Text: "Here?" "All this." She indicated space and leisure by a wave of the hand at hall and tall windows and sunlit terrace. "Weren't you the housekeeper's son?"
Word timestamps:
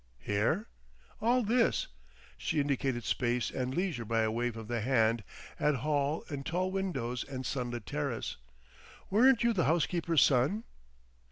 "Here?" 0.17 0.65
"All 1.21 1.43
this." 1.43 1.85
She 2.35 2.59
indicated 2.59 3.03
space 3.03 3.51
and 3.51 3.75
leisure 3.75 4.03
by 4.03 4.21
a 4.21 4.31
wave 4.31 4.57
of 4.57 4.67
the 4.67 4.81
hand 4.81 5.23
at 5.59 5.75
hall 5.75 6.25
and 6.27 6.43
tall 6.43 6.71
windows 6.71 7.23
and 7.23 7.45
sunlit 7.45 7.85
terrace. 7.85 8.37
"Weren't 9.11 9.43
you 9.43 9.53
the 9.53 9.65
housekeeper's 9.65 10.23
son?" 10.23 10.63